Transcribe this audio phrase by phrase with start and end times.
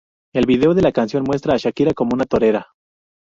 [0.33, 2.69] El video de la canción muestra a Shakira como una torera.